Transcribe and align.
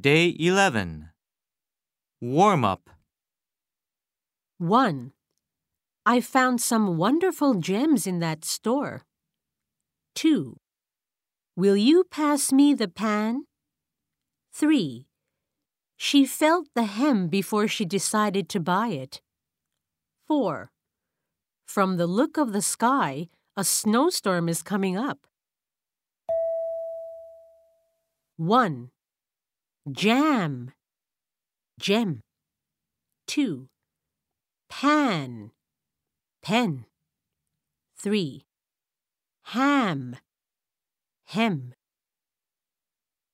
Day 0.00 0.36
11. 0.38 1.08
Warm 2.20 2.64
up. 2.64 2.90
1. 4.58 5.12
I 6.06 6.20
found 6.20 6.60
some 6.60 6.98
wonderful 6.98 7.54
gems 7.54 8.06
in 8.06 8.20
that 8.20 8.44
store. 8.44 9.06
2. 10.14 10.56
Will 11.56 11.76
you 11.76 12.04
pass 12.04 12.52
me 12.52 12.74
the 12.74 12.86
pan? 12.86 13.46
3. 14.52 15.06
She 15.96 16.26
felt 16.26 16.68
the 16.74 16.84
hem 16.84 17.26
before 17.28 17.66
she 17.66 17.84
decided 17.84 18.48
to 18.50 18.60
buy 18.60 18.88
it. 18.88 19.20
4. 20.28 20.70
From 21.66 21.96
the 21.96 22.06
look 22.06 22.36
of 22.36 22.52
the 22.52 22.62
sky, 22.62 23.28
a 23.56 23.64
snowstorm 23.64 24.48
is 24.48 24.62
coming 24.62 24.96
up. 24.96 25.26
1. 28.36 28.90
Jam. 29.92 30.72
Gem. 31.80 32.20
2. 33.26 33.68
Pan. 34.68 35.50
Pen. 36.42 36.84
3. 38.02 38.44
Ham. 39.44 40.16
Hem. 41.26 41.72